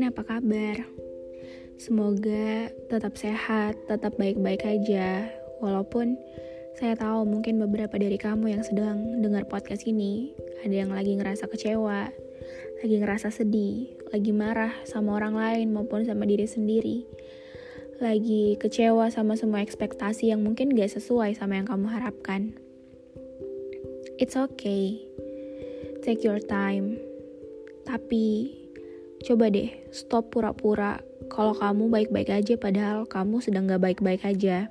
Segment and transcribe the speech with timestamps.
[0.00, 0.76] Kalian apa kabar?
[1.76, 5.28] Semoga tetap sehat, tetap baik-baik aja.
[5.60, 6.16] Walaupun
[6.72, 10.32] saya tahu mungkin beberapa dari kamu yang sedang dengar podcast ini
[10.64, 12.08] ada yang lagi ngerasa kecewa,
[12.80, 17.04] lagi ngerasa sedih, lagi marah sama orang lain maupun sama diri sendiri.
[18.00, 22.56] Lagi kecewa sama semua ekspektasi yang mungkin gak sesuai sama yang kamu harapkan.
[24.16, 24.96] It's okay.
[26.00, 26.96] Take your time.
[27.84, 28.59] Tapi
[29.20, 34.66] coba deh stop pura-pura kalau kamu baik-baik aja padahal kamu sedang gak baik-baik aja.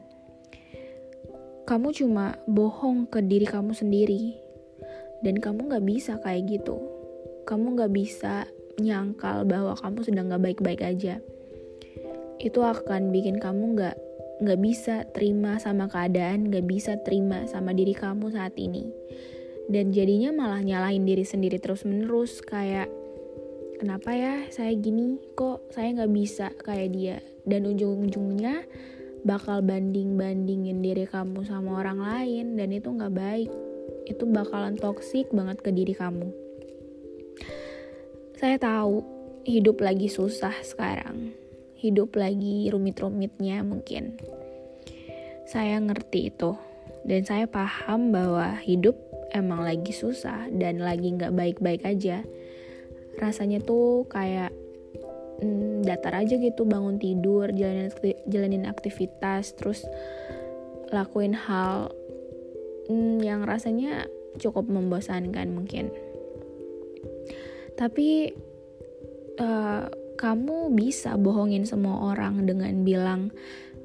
[1.69, 4.35] Kamu cuma bohong ke diri kamu sendiri.
[5.21, 6.81] Dan kamu gak bisa kayak gitu.
[7.45, 8.49] Kamu gak bisa
[8.81, 11.21] nyangkal bahwa kamu sedang gak baik-baik aja.
[12.41, 13.97] Itu akan bikin kamu gak
[14.39, 18.87] nggak bisa terima sama keadaan, gak bisa terima sama diri kamu saat ini.
[19.69, 22.89] Dan jadinya malah nyalahin diri sendiri terus-menerus kayak
[23.79, 25.15] kenapa ya saya gini?
[25.39, 27.17] Kok saya nggak bisa kayak dia?
[27.47, 28.67] Dan ujung-ujungnya
[29.23, 33.51] bakal banding-bandingin diri kamu sama orang lain dan itu nggak baik.
[34.05, 36.27] Itu bakalan toksik banget ke diri kamu.
[38.35, 39.01] Saya tahu
[39.47, 41.31] hidup lagi susah sekarang.
[41.79, 44.19] Hidup lagi rumit-rumitnya mungkin.
[45.47, 46.51] Saya ngerti itu.
[47.07, 48.99] Dan saya paham bahwa hidup
[49.31, 52.27] emang lagi susah dan lagi nggak baik-baik aja
[53.19, 54.55] rasanya tuh kayak
[55.43, 57.91] hmm, datar aja gitu bangun tidur jalanin
[58.27, 59.83] jalanin aktivitas terus
[60.89, 61.93] lakuin hal
[62.89, 65.93] hmm, yang rasanya cukup membosankan mungkin.
[67.77, 68.33] Tapi
[69.39, 69.87] uh,
[70.19, 73.31] kamu bisa bohongin semua orang dengan bilang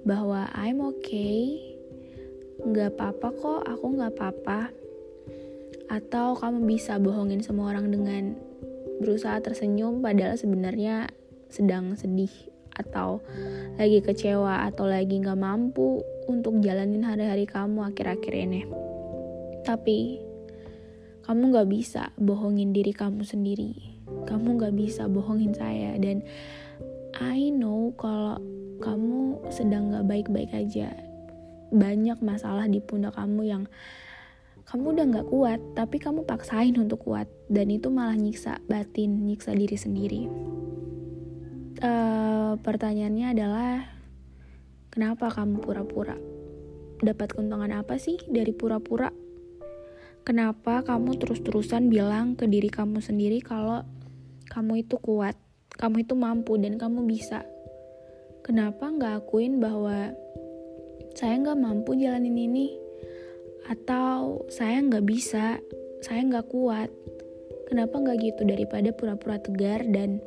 [0.02, 1.62] bahwa I'm okay
[2.64, 4.60] nggak apa-apa kok aku nggak apa-apa.
[5.92, 8.34] Atau kamu bisa bohongin semua orang dengan
[9.02, 11.10] berusaha tersenyum padahal sebenarnya
[11.50, 12.30] sedang sedih
[12.74, 13.22] atau
[13.78, 18.62] lagi kecewa atau lagi nggak mampu untuk jalanin hari-hari kamu akhir-akhir ini.
[19.62, 20.18] Tapi
[21.24, 23.72] kamu nggak bisa bohongin diri kamu sendiri.
[24.26, 26.20] Kamu nggak bisa bohongin saya dan
[27.14, 28.42] I know kalau
[28.82, 30.90] kamu sedang nggak baik-baik aja.
[31.70, 33.64] Banyak masalah di pundak kamu yang
[34.64, 39.52] kamu udah nggak kuat, tapi kamu paksain untuk kuat, dan itu malah nyiksa batin, nyiksa
[39.52, 40.22] diri sendiri.
[41.84, 43.84] Uh, pertanyaannya adalah,
[44.88, 46.16] kenapa kamu pura-pura?
[47.04, 49.12] Dapat keuntungan apa sih dari pura-pura?
[50.24, 53.84] Kenapa kamu terus-terusan bilang ke diri kamu sendiri kalau
[54.48, 55.36] kamu itu kuat,
[55.76, 57.44] kamu itu mampu, dan kamu bisa?
[58.40, 60.16] Kenapa nggak akuin bahwa
[61.12, 62.83] saya nggak mampu jalanin ini?
[63.68, 65.60] Atau saya nggak bisa,
[66.04, 66.90] saya nggak kuat.
[67.68, 70.20] Kenapa nggak gitu daripada pura-pura tegar dan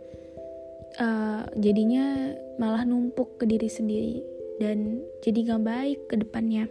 [0.97, 4.17] uh, jadinya malah numpuk ke diri sendiri
[4.57, 6.65] dan jadi nggak baik ke depannya.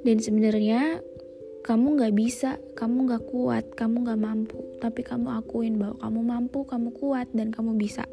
[0.00, 1.00] Dan sebenarnya
[1.60, 6.58] kamu nggak bisa, kamu nggak kuat, kamu nggak mampu, tapi kamu akuin bahwa kamu mampu,
[6.64, 8.08] kamu kuat, dan kamu bisa.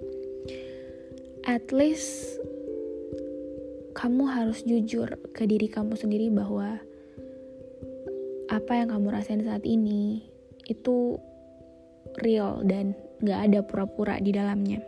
[1.47, 2.43] At least
[3.97, 6.77] kamu harus jujur ke diri kamu sendiri bahwa
[8.45, 10.21] apa yang kamu rasain saat ini
[10.69, 11.17] itu
[12.21, 12.93] real dan
[13.25, 14.85] gak ada pura-pura di dalamnya.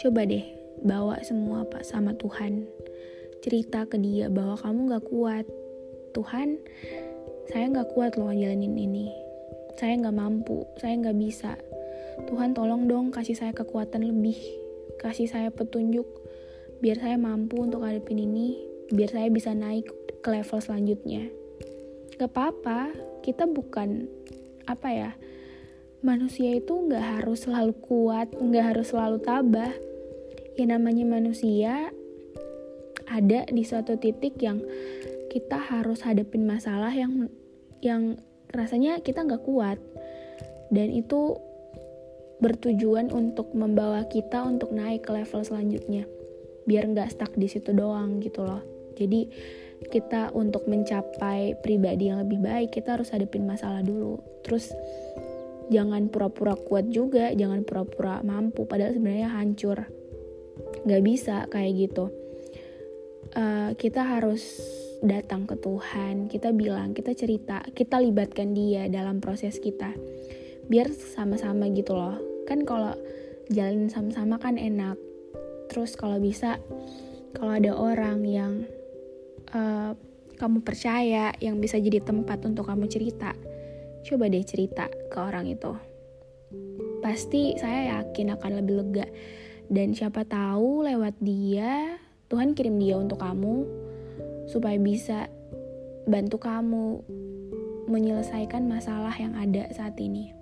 [0.00, 0.48] Coba deh
[0.80, 2.64] bawa semua pak sama Tuhan.
[3.44, 5.44] Cerita ke dia bahwa kamu gak kuat.
[6.16, 6.56] Tuhan,
[7.52, 9.12] saya gak kuat loh jalanin ini.
[9.76, 11.60] Saya gak mampu, saya gak bisa.
[12.32, 14.40] Tuhan tolong dong kasih saya kekuatan lebih.
[14.96, 16.21] Kasih saya petunjuk
[16.82, 18.58] biar saya mampu untuk hadapin ini,
[18.90, 19.86] biar saya bisa naik
[20.18, 21.30] ke level selanjutnya.
[22.18, 22.90] Gak apa-apa,
[23.22, 24.10] kita bukan
[24.66, 25.10] apa ya,
[26.02, 29.70] manusia itu gak harus selalu kuat, gak harus selalu tabah.
[30.58, 31.94] Ya namanya manusia
[33.06, 34.58] ada di suatu titik yang
[35.30, 37.30] kita harus hadapin masalah yang
[37.80, 38.20] yang
[38.52, 39.80] rasanya kita nggak kuat
[40.68, 41.40] dan itu
[42.44, 46.04] bertujuan untuk membawa kita untuk naik ke level selanjutnya
[46.64, 48.62] biar nggak stuck di situ doang gitu loh.
[48.94, 49.26] Jadi
[49.90, 54.22] kita untuk mencapai pribadi yang lebih baik kita harus hadapin masalah dulu.
[54.46, 54.70] Terus
[55.72, 59.88] jangan pura-pura kuat juga jangan pura-pura mampu padahal sebenarnya hancur.
[60.86, 62.06] Nggak bisa kayak gitu.
[63.32, 64.60] Uh, kita harus
[65.02, 69.90] datang ke Tuhan kita bilang kita cerita kita libatkan dia dalam proses kita.
[70.70, 72.22] Biar sama-sama gitu loh.
[72.46, 72.94] Kan kalau
[73.50, 74.94] jalan sama-sama kan enak
[75.72, 76.60] terus kalau bisa
[77.32, 78.52] kalau ada orang yang
[79.56, 79.96] uh,
[80.36, 83.32] kamu percaya yang bisa jadi tempat untuk kamu cerita,
[84.04, 85.72] coba deh cerita ke orang itu.
[87.00, 89.06] Pasti saya yakin akan lebih lega.
[89.72, 91.96] Dan siapa tahu lewat dia,
[92.28, 93.64] Tuhan kirim dia untuk kamu
[94.50, 95.30] supaya bisa
[96.04, 97.00] bantu kamu
[97.88, 100.34] menyelesaikan masalah yang ada saat ini.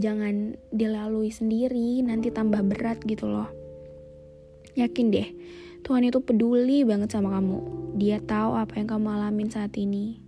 [0.00, 3.65] Jangan dilalui sendiri, nanti tambah berat gitu loh.
[4.76, 5.28] Yakin deh,
[5.80, 7.58] Tuhan itu peduli banget sama kamu.
[7.96, 10.20] Dia tahu apa yang kamu alamin saat ini.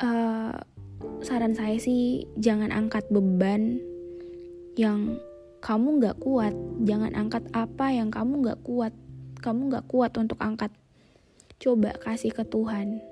[0.00, 0.56] Uh,
[1.20, 3.80] saran saya sih jangan angkat beban
[4.80, 5.20] yang
[5.60, 6.56] kamu nggak kuat.
[6.88, 8.96] Jangan angkat apa yang kamu nggak kuat.
[9.44, 10.72] Kamu nggak kuat untuk angkat.
[11.60, 13.04] Coba kasih ke Tuhan.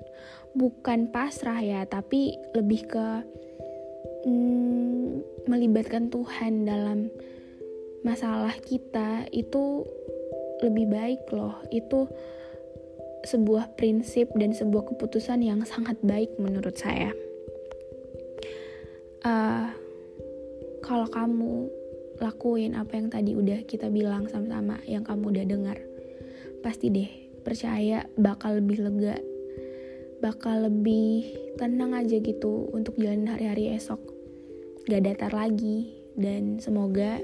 [0.55, 3.07] Bukan pasrah ya, tapi lebih ke
[4.25, 7.11] hmm, melibatkan Tuhan dalam
[8.05, 9.81] masalah kita itu
[10.61, 11.57] lebih baik loh.
[11.73, 12.07] Itu
[13.25, 17.09] sebuah prinsip dan sebuah keputusan yang sangat baik menurut saya.
[19.25, 19.73] Uh,
[20.85, 21.65] kalau kamu
[22.21, 25.77] lakuin apa yang tadi udah kita bilang sama-sama yang kamu udah dengar
[26.61, 27.09] pasti deh
[27.43, 29.17] percaya bakal lebih lega
[30.23, 31.27] bakal lebih
[31.59, 33.99] tenang aja gitu untuk jalan hari-hari esok.
[34.87, 37.19] Gak datar lagi dan semoga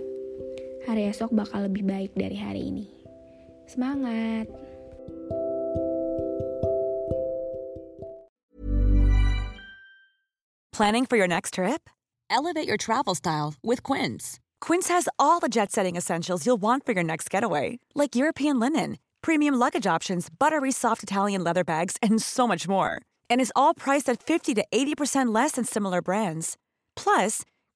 [10.82, 11.90] Planning for your next trip?
[12.30, 14.40] Elevate your travel style with Quince.
[14.62, 18.60] Quince has all the jet setting essentials you'll want for your next getaway, like European
[18.60, 23.02] linen, premium luggage options, buttery soft Italian leather bags, and so much more.
[23.30, 26.58] And is all priced at 50 to 80% less than similar brands.
[26.96, 27.44] Plus,